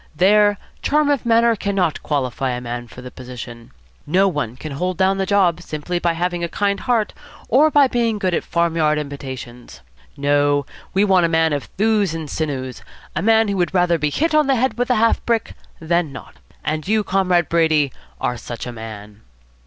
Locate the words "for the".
2.87-3.11